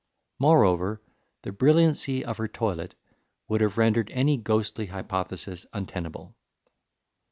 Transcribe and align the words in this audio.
Moreover, 0.39 0.99
the 1.43 1.51
brilliancy 1.51 2.25
of 2.25 2.37
her 2.39 2.47
toilet 2.47 2.95
would 3.47 3.61
have 3.61 3.77
rendered 3.77 4.09
any 4.09 4.35
ghostly 4.35 4.87
hypothesis 4.87 5.67
untenable. 5.73 6.35